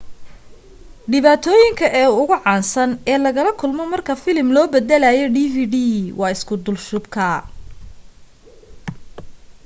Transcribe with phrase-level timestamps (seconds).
[1.11, 1.85] dhibaatooyinka
[2.19, 5.75] ugu caansan ee lala kulmo marka filim loo baddalayo dvd
[6.19, 7.25] waa isku dulshubka